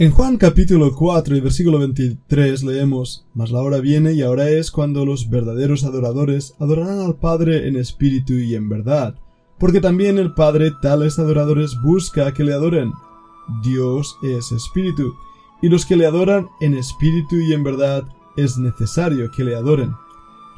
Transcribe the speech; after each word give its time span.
En 0.00 0.12
Juan 0.12 0.38
capítulo 0.38 0.94
4 0.94 1.36
y 1.36 1.40
versículo 1.40 1.78
23 1.78 2.62
leemos, 2.62 3.26
Mas 3.34 3.50
la 3.50 3.60
hora 3.60 3.80
viene 3.80 4.14
y 4.14 4.22
ahora 4.22 4.48
es 4.48 4.70
cuando 4.70 5.04
los 5.04 5.28
verdaderos 5.28 5.84
adoradores 5.84 6.54
adorarán 6.58 7.00
al 7.00 7.16
Padre 7.16 7.68
en 7.68 7.76
espíritu 7.76 8.32
y 8.32 8.54
en 8.54 8.70
verdad, 8.70 9.14
porque 9.58 9.78
también 9.78 10.16
el 10.16 10.32
Padre 10.32 10.72
tales 10.80 11.18
adoradores 11.18 11.76
busca 11.82 12.32
que 12.32 12.44
le 12.44 12.54
adoren. 12.54 12.94
Dios 13.62 14.16
es 14.22 14.50
espíritu, 14.52 15.12
y 15.60 15.68
los 15.68 15.84
que 15.84 15.98
le 15.98 16.06
adoran 16.06 16.48
en 16.62 16.78
espíritu 16.78 17.36
y 17.36 17.52
en 17.52 17.62
verdad 17.62 18.04
es 18.38 18.56
necesario 18.56 19.30
que 19.30 19.44
le 19.44 19.54
adoren. 19.54 19.94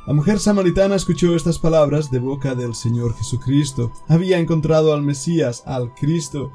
La 0.06 0.12
mujer 0.12 0.38
samaritana 0.38 0.95
escuchó 0.95 1.34
estas 1.34 1.59
palabras 1.59 2.12
de 2.12 2.20
boca 2.20 2.54
del 2.54 2.77
Señor 2.77 3.12
Jesucristo. 3.16 3.90
Había 4.06 4.38
encontrado 4.38 4.95
al 4.95 5.02
Mesías, 5.02 5.64
al 5.66 5.93
Cristo, 5.95 6.52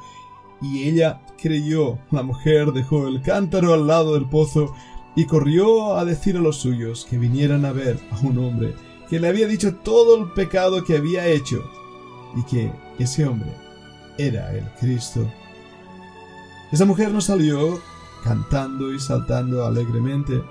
y 0.62 0.84
ella 0.84 1.22
creyó. 1.42 1.98
La 2.12 2.24
mujer 2.24 2.72
dejó 2.72 3.08
el 3.08 3.22
cántaro 3.22 3.74
al 3.74 3.88
lado 3.88 4.14
del 4.14 4.30
pozo 4.30 4.74
y 5.16 5.26
corrió 5.26 5.96
a 5.96 6.06
decir 6.06 6.38
a 6.38 6.42
los 6.42 6.58
suyos 6.58 7.06
que 7.10 7.18
vinieran 7.18 7.66
a 7.66 7.72
ver 7.72 8.00
a 8.12 8.20
un 8.26 8.38
hombre 8.38 8.74
que 9.10 9.20
le 9.20 9.28
había 9.28 9.48
dicho 9.48 9.76
todo 9.76 10.18
el 10.18 10.32
pecado 10.32 10.84
que 10.84 10.98
había 10.98 11.26
hecho 11.28 11.64
y 12.36 12.44
que 12.44 12.72
ese 13.00 13.26
hombre 13.26 13.52
era 14.18 14.54
el 14.54 14.66
Cristo. 14.80 15.26
Esa 16.72 16.86
mujer 16.86 17.12
no 17.12 17.22
salió 17.22 17.80
cantando 18.24 18.94
y 18.94 19.00
saltando 19.00 19.66
alegremente, 19.66 20.42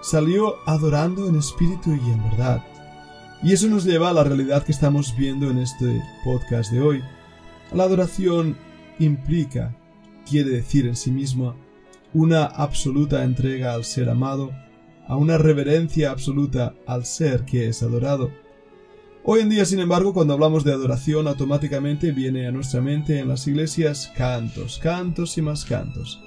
salió 0.00 0.56
adorando 0.66 1.28
en 1.28 1.36
espíritu 1.36 1.90
y 1.94 2.10
en 2.10 2.22
verdad. 2.30 2.64
Y 3.42 3.52
eso 3.52 3.66
nos 3.66 3.84
lleva 3.84 4.10
a 4.10 4.12
la 4.12 4.24
realidad 4.24 4.62
que 4.62 4.72
estamos 4.72 5.14
viendo 5.16 5.50
en 5.50 5.58
este 5.58 6.00
podcast 6.24 6.70
de 6.70 6.80
hoy. 6.80 7.02
La 7.72 7.84
adoración 7.84 8.56
implica, 8.98 9.76
quiere 10.28 10.50
decir 10.50 10.86
en 10.86 10.96
sí 10.96 11.10
misma, 11.10 11.56
una 12.12 12.44
absoluta 12.44 13.24
entrega 13.24 13.74
al 13.74 13.84
ser 13.84 14.08
amado, 14.08 14.52
a 15.06 15.16
una 15.16 15.36
reverencia 15.38 16.10
absoluta 16.10 16.74
al 16.86 17.04
ser 17.04 17.44
que 17.44 17.68
es 17.68 17.82
adorado. 17.82 18.30
Hoy 19.24 19.40
en 19.40 19.48
día, 19.48 19.64
sin 19.64 19.80
embargo, 19.80 20.12
cuando 20.12 20.34
hablamos 20.34 20.64
de 20.64 20.72
adoración, 20.72 21.26
automáticamente 21.28 22.12
viene 22.12 22.46
a 22.46 22.52
nuestra 22.52 22.80
mente 22.80 23.18
en 23.18 23.28
las 23.28 23.46
iglesias 23.46 24.12
cantos, 24.14 24.78
cantos 24.78 25.38
y 25.38 25.42
más 25.42 25.64
cantos. 25.64 26.20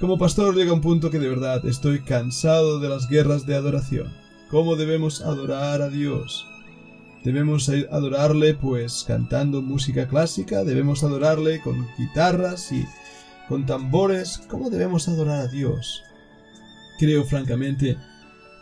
Como 0.00 0.18
pastor 0.18 0.56
llega 0.56 0.72
un 0.72 0.80
punto 0.80 1.10
que 1.10 1.18
de 1.18 1.28
verdad 1.28 1.66
estoy 1.66 2.00
cansado 2.00 2.80
de 2.80 2.88
las 2.88 3.08
guerras 3.08 3.44
de 3.44 3.54
adoración. 3.54 4.10
¿Cómo 4.50 4.76
debemos 4.76 5.20
adorar 5.20 5.82
a 5.82 5.90
Dios? 5.90 6.46
Debemos 7.24 7.68
adorarle 7.68 8.54
pues 8.54 9.04
cantando 9.06 9.60
música 9.60 10.08
clásica, 10.08 10.64
debemos 10.64 11.04
adorarle 11.04 11.60
con 11.60 11.86
guitarras 11.98 12.72
y 12.72 12.86
con 13.48 13.66
tambores. 13.66 14.38
¿Cómo 14.48 14.70
debemos 14.70 15.06
adorar 15.08 15.40
a 15.40 15.48
Dios? 15.48 16.02
Creo 16.98 17.24
francamente 17.24 17.98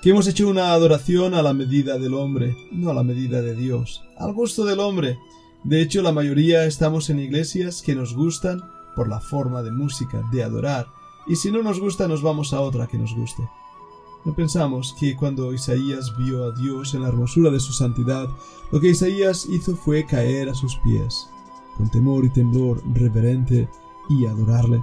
que 0.03 0.11
hemos 0.11 0.27
hecho 0.29 0.49
una 0.49 0.73
adoración 0.73 1.35
a 1.35 1.43
la 1.43 1.53
medida 1.53 1.99
del 1.99 2.15
hombre, 2.15 2.57
no 2.73 2.91
a 2.91 2.95
la 2.95 3.03
medida 3.03 3.43
de 3.43 3.55
Dios, 3.55 4.05
al 4.17 4.33
gusto 4.33 4.65
del 4.65 4.81
hombre. 4.81 5.19
De 5.65 5.81
hecho, 5.81 6.03
la 6.03 6.13
mayoría 6.13 6.65
estamos 6.65 7.11
en 7.11 7.19
iglesias 7.19 7.83
que 7.83 7.95
nos 7.97 8.15
gustan 8.15 8.63
por 8.95 9.09
la 9.09 9.21
forma 9.21 9.63
de 9.63 9.73
música, 9.73 10.23
de 10.33 10.43
adorar, 10.43 10.87
y 11.27 11.37
si 11.37 11.51
no 11.51 11.63
nos 11.63 11.81
gusta 11.81 12.09
nos 12.09 12.23
vamos 12.23 12.53
a 12.53 12.61
otra 12.61 12.87
que 12.87 12.99
nos 12.99 13.15
guste. 13.15 13.43
No 14.25 14.35
pensamos 14.35 14.95
que 14.99 15.17
cuando 15.17 15.53
Isaías 15.53 16.13
vio 16.19 16.45
a 16.45 16.53
Dios 16.53 16.95
en 16.95 17.03
la 17.03 17.09
hermosura 17.09 17.51
de 17.51 17.61
su 17.61 17.73
santidad, 17.73 18.29
lo 18.73 18.81
que 18.81 18.91
Isaías 18.91 19.47
hizo 19.47 19.77
fue 19.77 20.05
caer 20.05 20.49
a 20.49 20.55
sus 20.55 20.77
pies, 20.77 21.29
con 21.77 21.91
temor 21.91 22.25
y 22.25 22.31
temblor 22.31 22.83
reverente, 22.95 23.69
y 24.09 24.27
adorarle. 24.27 24.83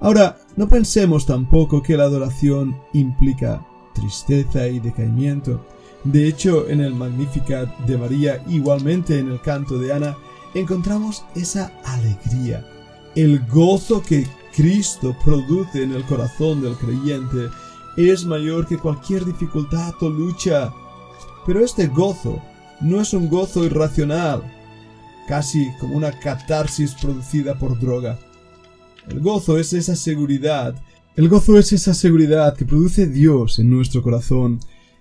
Ahora, 0.00 0.38
no 0.56 0.68
pensemos 0.68 1.26
tampoco 1.26 1.82
que 1.82 1.96
la 1.96 2.04
adoración 2.04 2.76
implica 2.92 3.66
tristeza 3.94 4.68
y 4.68 4.78
decaimiento. 4.78 5.64
De 6.04 6.28
hecho, 6.28 6.68
en 6.68 6.80
el 6.80 6.94
Magnificat 6.94 7.76
de 7.80 7.98
María, 7.98 8.44
igualmente 8.46 9.18
en 9.18 9.30
el 9.30 9.40
canto 9.40 9.78
de 9.78 9.92
Ana, 9.92 10.16
encontramos 10.54 11.24
esa 11.34 11.72
alegría, 11.84 12.64
el 13.14 13.44
gozo 13.46 14.02
que 14.02 14.26
Cristo 14.54 15.16
produce 15.24 15.82
en 15.82 15.92
el 15.92 16.04
corazón 16.04 16.62
del 16.62 16.76
creyente 16.76 17.48
es 17.96 18.24
mayor 18.24 18.66
que 18.66 18.78
cualquier 18.78 19.24
dificultad 19.24 19.94
o 20.00 20.08
lucha. 20.08 20.72
Pero 21.46 21.64
este 21.64 21.86
gozo 21.86 22.42
no 22.80 23.00
es 23.00 23.12
un 23.12 23.28
gozo 23.28 23.64
irracional, 23.64 24.42
casi 25.28 25.68
como 25.80 25.96
una 25.96 26.12
catarsis 26.12 26.94
producida 26.94 27.58
por 27.58 27.78
droga. 27.78 28.18
El 29.08 29.20
gozo 29.20 29.58
es 29.58 29.72
esa 29.72 29.96
seguridad, 29.96 30.74
el 31.16 31.28
gozo 31.28 31.58
es 31.58 31.72
esa 31.72 31.94
seguridad 31.94 32.56
que 32.56 32.64
produce 32.64 33.06
Dios 33.06 33.58
en 33.58 33.70
nuestro 33.70 34.02
corazón. 34.02 34.60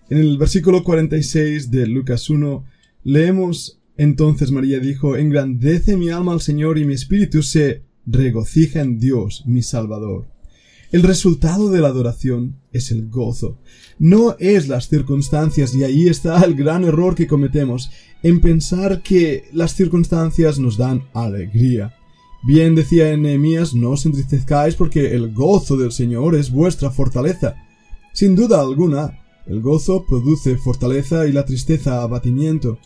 En 0.10 0.20
el 0.20 0.38
versículo 0.38 0.84
46 0.84 1.72
de 1.72 1.88
Lucas 1.88 2.30
1 2.30 2.64
leemos 3.04 3.80
entonces 3.98 4.52
María 4.52 4.80
dijo, 4.80 5.16
Engrandece 5.16 5.96
mi 5.96 6.10
alma 6.10 6.34
al 6.34 6.42
Señor 6.42 6.78
y 6.78 6.86
mi 6.86 6.94
espíritu 6.94 7.42
se 7.42 7.84
regocija 8.06 8.82
en 8.82 9.00
Dios 9.00 9.44
mi 9.46 9.62
Salvador. 9.62 10.28
El 10.92 11.04
resultado 11.04 11.70
de 11.70 11.82
la 11.82 11.88
adoración 11.88 12.58
es 12.72 12.92
el 12.92 13.10
gozo. 13.10 13.58
No 13.98 14.36
es 14.40 14.68
las 14.68 14.88
circunstancias 14.88 15.74
y 15.74 15.84
ahí 15.84 16.08
está 16.08 16.42
el 16.44 16.56
gran 16.56 16.84
error 16.84 17.16
que 17.16 17.28
cometemos 17.28 17.90
en 18.24 18.40
pensar 18.40 19.02
que 19.02 19.46
las 19.52 19.74
circunstancias 19.74 20.60
nos 20.60 20.78
dan 20.78 21.06
alegría. 21.14 21.96
Bien 22.44 22.76
decía 22.76 23.16
Nehemías, 23.18 23.74
no 23.74 23.92
os 23.92 24.06
entristezcáis 24.06 24.76
porque 24.76 25.16
el 25.16 25.34
gozo 25.34 25.78
del 25.78 25.92
Señor 25.92 26.36
es 26.36 26.52
vuestra 26.52 26.92
fortaleza. 26.92 27.56
Sin 28.14 28.36
duda 28.36 28.62
alguna, 28.62 29.20
el 29.48 29.62
gozo 29.62 30.06
produce 30.06 30.58
fortaleza 30.58 31.28
y 31.28 31.32
la 31.32 31.46
tristeza 31.46 32.04
abatimiento. 32.04 32.78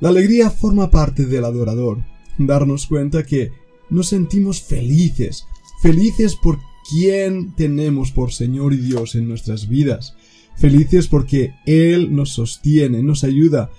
La 0.00 0.10
alegría 0.10 0.50
forma 0.50 0.90
parte 0.90 1.26
del 1.26 1.44
adorador. 1.44 2.04
Darnos 2.38 2.86
cuenta 2.86 3.22
que 3.24 3.52
nos 3.88 4.08
sentimos 4.08 4.60
felices, 4.60 5.46
felices 5.80 6.36
por 6.36 6.58
quién 6.90 7.52
tenemos 7.54 8.12
por 8.12 8.32
Señor 8.32 8.72
y 8.72 8.78
Dios 8.78 9.14
en 9.14 9.28
nuestras 9.28 9.68
vidas. 9.68 10.14
Felices 10.56 11.08
porque 11.08 11.54
Él 11.66 12.14
nos 12.14 12.30
sostiene, 12.30 13.02
nos 13.02 13.24
ayuda, 13.24 13.70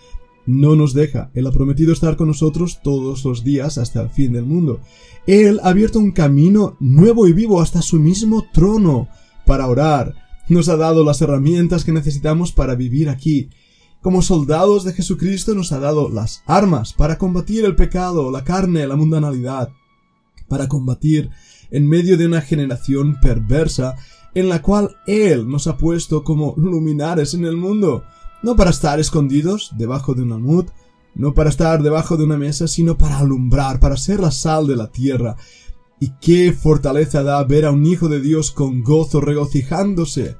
no 0.45 0.75
nos 0.75 0.93
deja. 0.93 1.31
Él 1.33 1.47
ha 1.47 1.51
prometido 1.51 1.93
estar 1.93 2.15
con 2.15 2.27
nosotros 2.27 2.81
todos 2.83 3.23
los 3.25 3.43
días 3.43 3.77
hasta 3.77 4.01
el 4.01 4.09
fin 4.09 4.33
del 4.33 4.45
mundo. 4.45 4.81
Él 5.25 5.59
ha 5.63 5.69
abierto 5.69 5.99
un 5.99 6.11
camino 6.11 6.75
nuevo 6.79 7.27
y 7.27 7.33
vivo 7.33 7.61
hasta 7.61 7.81
su 7.81 7.99
mismo 7.99 8.45
trono 8.53 9.07
para 9.45 9.67
orar. 9.67 10.15
Nos 10.49 10.67
ha 10.67 10.75
dado 10.75 11.05
las 11.05 11.21
herramientas 11.21 11.85
que 11.85 11.93
necesitamos 11.93 12.51
para 12.51 12.75
vivir 12.75 13.09
aquí. 13.09 13.49
Como 14.01 14.21
soldados 14.21 14.83
de 14.83 14.91
Jesucristo 14.91 15.55
nos 15.55 15.71
ha 15.71 15.79
dado 15.79 16.09
las 16.09 16.43
armas 16.45 16.91
para 16.91 17.17
combatir 17.17 17.63
el 17.63 17.75
pecado, 17.75 18.31
la 18.31 18.43
carne, 18.43 18.85
la 18.85 18.97
mundanalidad, 18.97 19.69
para 20.49 20.67
combatir 20.67 21.29
en 21.73 21.89
medio 21.89 22.17
de 22.17 22.27
una 22.27 22.39
generación 22.39 23.19
perversa 23.19 23.97
en 24.35 24.47
la 24.47 24.61
cual 24.61 24.95
Él 25.05 25.49
nos 25.49 25.67
ha 25.67 25.75
puesto 25.75 26.23
como 26.23 26.53
luminares 26.55 27.33
en 27.33 27.45
el 27.45 27.57
mundo, 27.57 28.03
no 28.43 28.55
para 28.55 28.69
estar 28.69 28.99
escondidos 28.99 29.71
debajo 29.75 30.13
de 30.13 30.21
un 30.21 30.33
almud, 30.33 30.65
no 31.15 31.33
para 31.33 31.49
estar 31.49 31.81
debajo 31.81 32.15
de 32.15 32.23
una 32.23 32.37
mesa, 32.37 32.67
sino 32.67 32.97
para 32.97 33.17
alumbrar, 33.17 33.79
para 33.79 33.97
ser 33.97 34.19
la 34.19 34.31
sal 34.31 34.67
de 34.67 34.75
la 34.75 34.91
tierra. 34.91 35.35
Y 35.99 36.11
qué 36.21 36.53
fortaleza 36.53 37.23
da 37.23 37.43
ver 37.43 37.65
a 37.65 37.71
un 37.71 37.85
hijo 37.85 38.07
de 38.07 38.21
Dios 38.21 38.51
con 38.51 38.83
gozo 38.83 39.19
regocijándose. 39.19 40.37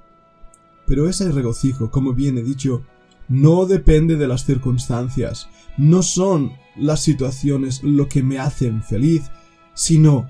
Pero 0.86 1.10
ese 1.10 1.32
regocijo, 1.32 1.90
como 1.90 2.14
bien 2.14 2.38
he 2.38 2.44
dicho, 2.44 2.84
no 3.28 3.66
depende 3.66 4.18
de 4.18 4.28
las 4.28 4.46
circunstancias, 4.46 5.48
no 5.78 6.04
son 6.04 6.52
las 6.76 7.02
situaciones 7.02 7.82
lo 7.84 8.08
que 8.08 8.22
me 8.22 8.40
hacen 8.40 8.84
feliz, 8.84 9.32
sino 9.74 10.30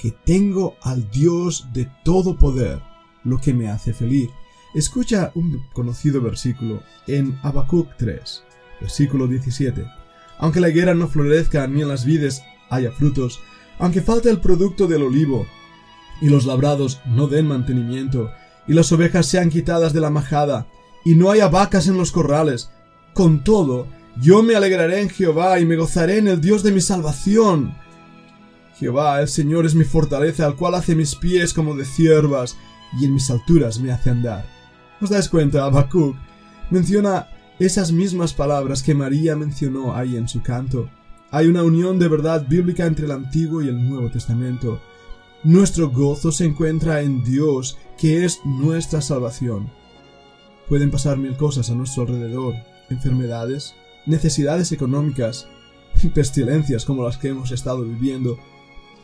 que 0.00 0.12
tengo 0.12 0.76
al 0.82 1.10
Dios 1.10 1.68
de 1.74 1.90
todo 2.04 2.36
poder, 2.36 2.80
lo 3.24 3.38
que 3.38 3.52
me 3.52 3.68
hace 3.68 3.92
feliz. 3.92 4.30
Escucha 4.74 5.30
un 5.34 5.62
conocido 5.72 6.22
versículo 6.22 6.82
en 7.06 7.38
Habacuc 7.42 7.88
3, 7.98 8.42
versículo 8.80 9.26
17. 9.26 9.84
Aunque 10.38 10.60
la 10.60 10.70
higuera 10.70 10.94
no 10.94 11.08
florezca 11.08 11.66
ni 11.66 11.82
en 11.82 11.88
las 11.88 12.04
vides 12.04 12.42
haya 12.70 12.92
frutos, 12.92 13.40
aunque 13.78 14.00
falte 14.00 14.30
el 14.30 14.40
producto 14.40 14.86
del 14.86 15.02
olivo, 15.02 15.46
y 16.22 16.28
los 16.28 16.46
labrados 16.46 17.00
no 17.06 17.26
den 17.26 17.46
mantenimiento, 17.46 18.30
y 18.66 18.72
las 18.74 18.92
ovejas 18.92 19.26
sean 19.26 19.50
quitadas 19.50 19.92
de 19.92 20.00
la 20.00 20.10
majada, 20.10 20.66
y 21.04 21.14
no 21.14 21.30
haya 21.30 21.48
vacas 21.48 21.88
en 21.88 21.96
los 21.96 22.12
corrales, 22.12 22.70
con 23.12 23.44
todo, 23.44 23.86
yo 24.20 24.42
me 24.42 24.54
alegraré 24.54 25.00
en 25.00 25.10
Jehová 25.10 25.60
y 25.60 25.66
me 25.66 25.76
gozaré 25.76 26.18
en 26.18 26.28
el 26.28 26.40
Dios 26.40 26.62
de 26.62 26.72
mi 26.72 26.80
salvación. 26.80 27.74
Jehová, 28.80 29.20
el 29.20 29.28
Señor 29.28 29.66
es 29.66 29.74
mi 29.74 29.84
fortaleza, 29.84 30.46
al 30.46 30.56
cual 30.56 30.74
hace 30.74 30.96
mis 30.96 31.14
pies 31.14 31.52
como 31.52 31.76
de 31.76 31.84
ciervas, 31.84 32.56
y 32.98 33.04
en 33.04 33.12
mis 33.12 33.30
alturas 33.30 33.78
me 33.78 33.92
hace 33.92 34.08
andar. 34.08 34.46
¿Os 35.02 35.10
dais 35.10 35.28
cuenta? 35.28 35.64
Habacuc 35.64 36.16
menciona 36.70 37.28
esas 37.58 37.92
mismas 37.92 38.32
palabras 38.32 38.82
que 38.82 38.94
María 38.94 39.36
mencionó 39.36 39.94
ahí 39.94 40.16
en 40.16 40.28
su 40.28 40.42
canto. 40.42 40.88
Hay 41.30 41.46
una 41.46 41.62
unión 41.62 41.98
de 41.98 42.08
verdad 42.08 42.46
bíblica 42.48 42.86
entre 42.86 43.04
el 43.04 43.12
Antiguo 43.12 43.60
y 43.60 43.68
el 43.68 43.86
Nuevo 43.86 44.10
Testamento. 44.10 44.80
Nuestro 45.44 45.90
gozo 45.90 46.32
se 46.32 46.46
encuentra 46.46 47.02
en 47.02 47.22
Dios, 47.22 47.76
que 47.98 48.24
es 48.24 48.40
nuestra 48.46 49.02
salvación. 49.02 49.70
Pueden 50.70 50.90
pasar 50.90 51.18
mil 51.18 51.36
cosas 51.36 51.68
a 51.68 51.74
nuestro 51.74 52.04
alrededor, 52.04 52.54
enfermedades, 52.88 53.74
necesidades 54.06 54.72
económicas, 54.72 55.48
pestilencias 56.14 56.86
como 56.86 57.04
las 57.04 57.18
que 57.18 57.28
hemos 57.28 57.50
estado 57.52 57.82
viviendo, 57.82 58.38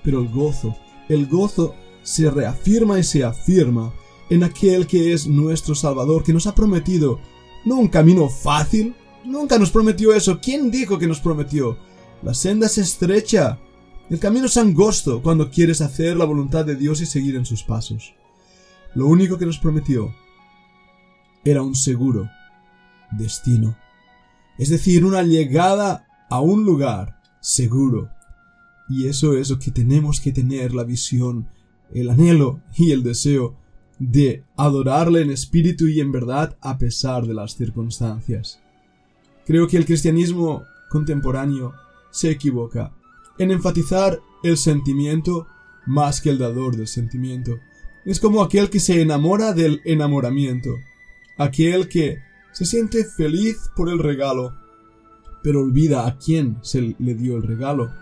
pero 0.07 0.21
el 0.21 0.29
gozo, 0.29 0.77
el 1.09 1.27
gozo 1.27 1.75
se 2.05 2.31
reafirma 2.31 2.97
y 2.97 3.03
se 3.03 3.25
afirma 3.25 3.93
en 4.31 4.45
aquel 4.45 4.87
que 4.87 5.13
es 5.13 5.27
nuestro 5.27 5.75
Salvador, 5.75 6.23
que 6.23 6.33
nos 6.33 6.47
ha 6.47 6.55
prometido 6.55 7.19
no 7.65 7.75
un 7.75 7.89
camino 7.89 8.29
fácil, 8.29 8.95
nunca 9.25 9.59
nos 9.59 9.73
prometió 9.73 10.15
eso. 10.15 10.39
¿Quién 10.41 10.71
dijo 10.71 10.97
que 10.97 11.09
nos 11.09 11.19
prometió? 11.19 11.77
La 12.23 12.35
senda 12.35 12.67
es 12.67 12.79
estrecha, 12.79 13.59
el 14.09 14.21
camino 14.21 14.47
es 14.47 14.57
angosto 14.57 15.21
cuando 15.21 15.51
quieres 15.51 15.81
hacer 15.81 16.17
la 16.17 16.25
voluntad 16.25 16.65
de 16.65 16.77
Dios 16.77 17.01
y 17.01 17.07
seguir 17.07 17.35
en 17.35 17.45
sus 17.45 17.65
pasos. 17.65 18.15
Lo 18.95 19.09
único 19.09 19.39
que 19.39 19.47
nos 19.47 19.59
prometió 19.59 20.15
era 21.45 21.63
un 21.63 21.75
seguro 21.75 22.31
destino, 23.11 23.77
es 24.57 24.69
decir, 24.69 25.05
una 25.05 25.25
llegada 25.25 26.07
a 26.31 26.41
un 26.41 26.65
lugar 26.65 27.21
seguro. 27.41 28.16
Y 28.89 29.07
eso 29.07 29.37
es 29.37 29.51
lo 29.51 29.59
que 29.59 29.71
tenemos 29.71 30.21
que 30.21 30.33
tener 30.33 30.75
la 30.75 30.85
visión, 30.85 31.49
el 31.93 32.11
anhelo 32.11 32.61
y 32.77 32.93
el 32.93 33.03
deseo 33.03 33.57
de 33.99 34.45
adorarle 34.57 35.23
en 35.23 35.31
espíritu 35.31 35.87
y 35.89 36.01
en 36.01 36.13
verdad 36.13 36.57
a 36.61 36.79
pesar 36.79 37.27
de 37.27 37.35
las 37.35 37.57
circunstancias. 37.57 38.61
Creo 39.47 39.67
que 39.69 39.77
el 39.77 39.87
cristianismo 39.87 40.65
contemporáneo 40.91 41.73
se 42.11 42.31
equivoca 42.31 42.93
en 43.39 43.51
enfatizar 43.51 44.21
el 44.43 44.57
sentimiento 44.57 45.47
más 45.87 46.21
que 46.21 46.31
el 46.31 46.39
dador 46.39 46.77
del 46.77 46.89
sentimiento. 46.89 47.59
Es 48.05 48.21
como 48.21 48.43
aquel 48.43 48.71
que 48.71 48.81
se 48.81 49.01
enamora 49.01 49.53
del 49.53 49.81
enamoramiento, 49.85 50.71
aquel 51.39 51.89
que 51.89 52.19
se 52.53 52.65
siente 52.65 53.05
feliz 53.05 53.71
por 53.77 53.89
el 53.89 53.99
regalo, 53.99 54.55
pero 55.43 55.61
olvida 55.61 56.07
a 56.07 56.19
quién 56.19 56.59
se 56.63 56.97
le 56.99 57.15
dio 57.15 57.37
el 57.37 57.43
regalo. 57.43 57.93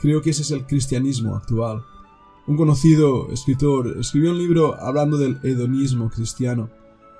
Creo 0.00 0.22
que 0.22 0.30
ese 0.30 0.42
es 0.42 0.50
el 0.50 0.66
cristianismo 0.66 1.34
actual. 1.34 1.84
Un 2.46 2.56
conocido 2.56 3.30
escritor 3.30 3.96
escribió 4.00 4.30
un 4.30 4.38
libro 4.38 4.74
hablando 4.80 5.18
del 5.18 5.38
hedonismo 5.42 6.08
cristiano. 6.08 6.70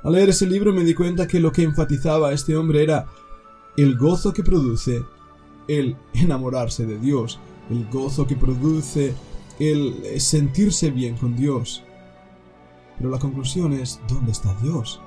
Al 0.03 0.13
leer 0.13 0.31
ese 0.31 0.47
libro 0.47 0.73
me 0.73 0.85
di 0.85 0.95
cuenta 0.95 1.27
que 1.27 1.41
lo 1.41 1.53
que 1.53 1.65
enfatizaba 1.65 2.33
este 2.33 2.57
hombre 2.57 2.83
era 2.83 3.07
el 3.77 3.97
gozo 3.99 4.33
que 4.33 4.43
produce 4.43 5.05
el 5.67 5.97
enamorarse 6.15 6.87
de 6.87 6.99
Dios, 6.99 7.39
el 7.69 7.87
gozo 7.91 8.27
que 8.27 8.37
produce 8.37 9.15
el 9.59 10.21
sentirse 10.21 10.91
bien 10.91 11.17
con 11.17 11.37
Dios. 11.37 11.83
Pero 12.97 13.11
la 13.11 13.19
conclusión 13.19 13.73
es, 13.73 14.01
¿dónde 14.09 14.33
está 14.33 14.57
Dios? 14.63 15.01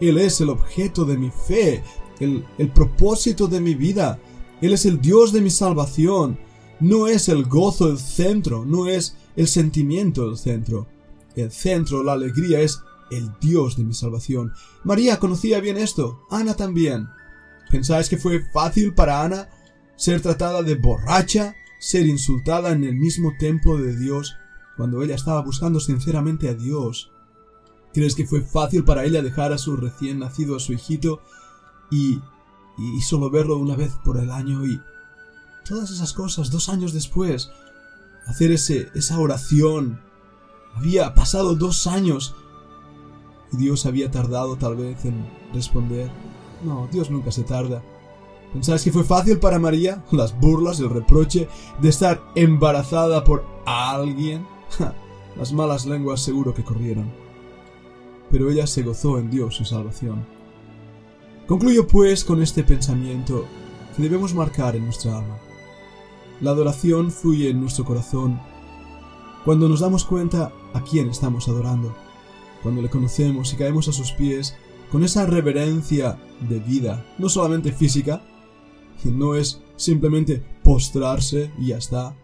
Él 0.00 0.18
es 0.18 0.40
el 0.40 0.48
objeto 0.48 1.04
de 1.04 1.16
mi 1.16 1.30
fe, 1.30 1.82
el, 2.20 2.44
el 2.58 2.70
propósito 2.70 3.48
de 3.48 3.60
mi 3.60 3.74
vida. 3.74 4.18
Él 4.60 4.72
es 4.72 4.86
el 4.86 5.00
Dios 5.00 5.32
de 5.32 5.40
mi 5.40 5.50
salvación. 5.50 6.38
No 6.80 7.08
es 7.08 7.28
el 7.28 7.44
gozo 7.44 7.90
el 7.90 7.98
centro, 7.98 8.64
no 8.64 8.86
es 8.86 9.16
el 9.36 9.48
sentimiento 9.48 10.28
el 10.28 10.36
centro. 10.36 10.86
El 11.34 11.50
centro, 11.50 12.02
la 12.02 12.12
alegría 12.12 12.60
es 12.60 12.80
el 13.10 13.30
Dios 13.40 13.76
de 13.76 13.84
mi 13.84 13.94
salvación. 13.94 14.52
María 14.84 15.18
conocía 15.18 15.60
bien 15.60 15.76
esto, 15.76 16.20
Ana 16.30 16.54
también. 16.54 17.08
¿Pensáis 17.70 18.08
que 18.08 18.16
fue 18.16 18.44
fácil 18.52 18.94
para 18.94 19.22
Ana 19.22 19.48
ser 19.96 20.20
tratada 20.20 20.62
de 20.62 20.76
borracha, 20.76 21.54
ser 21.80 22.06
insultada 22.06 22.70
en 22.70 22.84
el 22.84 22.96
mismo 22.96 23.32
templo 23.38 23.76
de 23.76 23.96
Dios 23.96 24.36
cuando 24.76 25.02
ella 25.02 25.16
estaba 25.16 25.42
buscando 25.42 25.80
sinceramente 25.80 26.48
a 26.48 26.54
Dios? 26.54 27.10
¿Crees 27.92 28.14
que 28.14 28.26
fue 28.26 28.42
fácil 28.42 28.84
para 28.84 29.04
ella 29.04 29.22
dejar 29.22 29.52
a 29.52 29.58
su 29.58 29.76
recién 29.76 30.20
nacido, 30.20 30.56
a 30.56 30.60
su 30.60 30.72
hijito, 30.72 31.20
y, 31.90 32.20
y 32.76 33.00
solo 33.00 33.30
verlo 33.30 33.56
una 33.56 33.74
vez 33.74 33.92
por 34.04 34.18
el 34.18 34.30
año 34.30 34.64
y 34.64 34.80
todas 35.68 35.90
esas 35.90 36.12
cosas 36.12 36.50
dos 36.50 36.68
años 36.68 36.92
después? 36.92 37.50
hacer 38.28 38.52
ese, 38.52 38.90
esa 38.94 39.18
oración. 39.18 40.00
Había 40.76 41.14
pasado 41.14 41.54
dos 41.56 41.86
años 41.86 42.36
y 43.52 43.56
Dios 43.56 43.86
había 43.86 44.10
tardado 44.10 44.56
tal 44.56 44.76
vez 44.76 45.04
en 45.04 45.26
responder. 45.52 46.10
No, 46.62 46.88
Dios 46.92 47.10
nunca 47.10 47.32
se 47.32 47.42
tarda. 47.42 47.82
¿Pensáis 48.52 48.82
que 48.84 48.92
fue 48.92 49.04
fácil 49.04 49.38
para 49.38 49.58
María? 49.58 50.04
Las 50.12 50.38
burlas, 50.38 50.78
el 50.78 50.90
reproche 50.90 51.48
de 51.80 51.88
estar 51.88 52.22
embarazada 52.34 53.24
por 53.24 53.44
alguien. 53.66 54.46
Las 55.36 55.52
malas 55.52 55.86
lenguas 55.86 56.20
seguro 56.20 56.54
que 56.54 56.64
corrieron. 56.64 57.10
Pero 58.30 58.50
ella 58.50 58.66
se 58.66 58.82
gozó 58.82 59.18
en 59.18 59.30
Dios 59.30 59.56
su 59.56 59.64
salvación. 59.64 60.26
Concluyo 61.46 61.86
pues 61.86 62.24
con 62.24 62.42
este 62.42 62.62
pensamiento 62.62 63.46
que 63.96 64.02
debemos 64.02 64.34
marcar 64.34 64.76
en 64.76 64.84
nuestra 64.84 65.16
alma. 65.18 65.38
La 66.40 66.50
adoración 66.50 67.10
fluye 67.10 67.50
en 67.50 67.60
nuestro 67.60 67.84
corazón 67.84 68.40
cuando 69.44 69.68
nos 69.68 69.80
damos 69.80 70.04
cuenta 70.04 70.52
a 70.74 70.82
quién 70.82 71.08
estamos 71.08 71.48
adorando, 71.48 71.94
cuando 72.62 72.82
le 72.82 72.90
conocemos 72.90 73.52
y 73.52 73.56
caemos 73.56 73.88
a 73.88 73.92
sus 73.92 74.12
pies 74.12 74.54
con 74.92 75.04
esa 75.04 75.26
reverencia 75.26 76.18
de 76.48 76.60
vida, 76.60 77.04
no 77.18 77.28
solamente 77.28 77.72
física, 77.72 78.22
no 79.04 79.34
es 79.34 79.62
simplemente 79.76 80.44
postrarse 80.62 81.52
y 81.58 81.68
ya 81.68 81.78
está, 81.78 82.16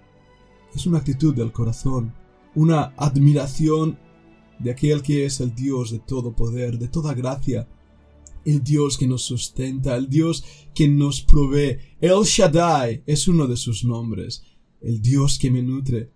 es 0.75 0.87
una 0.87 0.99
actitud 0.99 1.35
del 1.35 1.53
corazón, 1.53 2.13
una 2.55 2.93
admiración 2.97 3.99
de 4.59 4.73
aquel 4.73 5.03
que 5.03 5.25
es 5.25 5.41
el 5.41 5.55
Dios 5.55 5.91
de 5.91 5.99
todo 5.99 6.33
poder, 6.33 6.79
de 6.79 6.89
toda 6.89 7.15
gracia, 7.15 7.69
el 8.45 8.63
Dios 8.63 8.99
que 8.99 9.07
nos 9.07 9.23
sustenta, 9.23 9.97
el 9.97 10.09
Dios 10.09 10.45
que 10.75 10.89
nos 10.89 11.23
provee. 11.23 11.79
El 12.01 12.23
Shaddai 12.25 13.03
es 13.07 13.29
uno 13.29 13.47
de 13.47 13.57
sus 13.57 13.85
nombres, 13.85 14.43
el 14.81 15.01
Dios 15.01 15.39
que 15.39 15.51
me 15.51 15.63
nutre. 15.63 16.11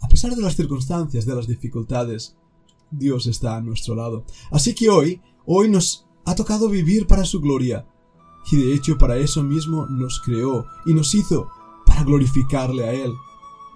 A 0.00 0.08
pesar 0.08 0.34
de 0.34 0.42
las 0.42 0.56
circunstancias, 0.56 1.26
de 1.26 1.34
las 1.34 1.46
dificultades, 1.46 2.36
Dios 2.90 3.26
está 3.26 3.56
a 3.56 3.60
nuestro 3.60 3.94
lado. 3.94 4.24
Así 4.50 4.74
que 4.74 4.88
hoy, 4.88 5.20
hoy 5.46 5.68
nos 5.68 6.06
ha 6.24 6.34
tocado 6.34 6.68
vivir 6.68 7.06
para 7.06 7.24
su 7.24 7.40
gloria. 7.40 7.86
Y 8.50 8.56
de 8.56 8.74
hecho 8.74 8.98
para 8.98 9.18
eso 9.18 9.42
mismo 9.42 9.86
nos 9.86 10.20
creó 10.20 10.66
y 10.86 10.94
nos 10.94 11.14
hizo 11.14 11.48
para 11.86 12.04
glorificarle 12.04 12.84
a 12.84 12.92
Él. 12.92 13.12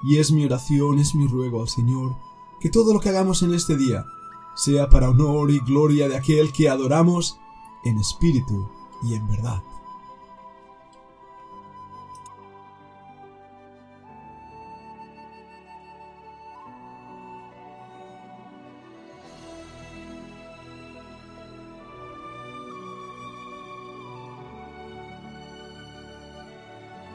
Y 0.06 0.18
es 0.18 0.32
mi 0.32 0.44
oración, 0.44 0.98
es 0.98 1.14
mi 1.14 1.26
ruego 1.26 1.62
al 1.62 1.68
Señor, 1.68 2.16
que 2.60 2.70
todo 2.70 2.92
lo 2.92 3.00
que 3.00 3.10
hagamos 3.10 3.42
en 3.42 3.54
este 3.54 3.76
día 3.76 4.04
sea 4.54 4.88
para 4.88 5.10
honor 5.10 5.50
y 5.50 5.58
gloria 5.60 6.08
de 6.08 6.16
aquel 6.16 6.52
que 6.52 6.68
adoramos 6.68 7.38
en 7.84 7.98
espíritu 7.98 8.66
y 9.02 9.14
en 9.14 9.28
verdad. 9.28 9.62